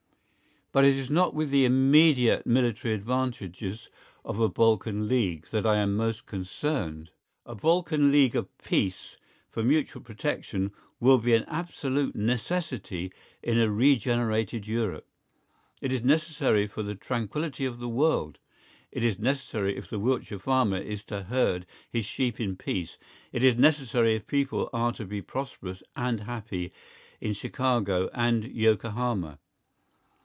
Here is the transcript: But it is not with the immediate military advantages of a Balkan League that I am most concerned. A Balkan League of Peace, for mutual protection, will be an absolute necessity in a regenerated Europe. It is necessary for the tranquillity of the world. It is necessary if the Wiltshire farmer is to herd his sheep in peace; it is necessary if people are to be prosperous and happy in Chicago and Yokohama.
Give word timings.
But 0.73 0.85
it 0.85 0.95
is 0.95 1.09
not 1.09 1.33
with 1.33 1.49
the 1.49 1.65
immediate 1.65 2.45
military 2.47 2.93
advantages 2.93 3.89
of 4.23 4.39
a 4.39 4.47
Balkan 4.47 5.05
League 5.05 5.47
that 5.51 5.65
I 5.65 5.75
am 5.75 5.97
most 5.97 6.25
concerned. 6.25 7.11
A 7.45 7.55
Balkan 7.55 8.09
League 8.09 8.37
of 8.37 8.57
Peace, 8.57 9.17
for 9.49 9.63
mutual 9.65 10.01
protection, 10.01 10.71
will 11.01 11.17
be 11.17 11.33
an 11.33 11.43
absolute 11.49 12.15
necessity 12.15 13.11
in 13.43 13.59
a 13.59 13.69
regenerated 13.69 14.65
Europe. 14.65 15.05
It 15.81 15.91
is 15.91 16.05
necessary 16.05 16.67
for 16.67 16.83
the 16.83 16.95
tranquillity 16.95 17.65
of 17.65 17.79
the 17.79 17.89
world. 17.89 18.39
It 18.93 19.03
is 19.03 19.19
necessary 19.19 19.75
if 19.75 19.89
the 19.89 19.99
Wiltshire 19.99 20.39
farmer 20.39 20.77
is 20.77 21.03
to 21.07 21.23
herd 21.23 21.65
his 21.89 22.05
sheep 22.05 22.39
in 22.39 22.55
peace; 22.55 22.97
it 23.33 23.43
is 23.43 23.57
necessary 23.57 24.15
if 24.15 24.25
people 24.25 24.69
are 24.71 24.93
to 24.93 25.03
be 25.03 25.21
prosperous 25.21 25.83
and 25.97 26.21
happy 26.21 26.71
in 27.19 27.33
Chicago 27.33 28.09
and 28.13 28.45
Yokohama. 28.45 29.37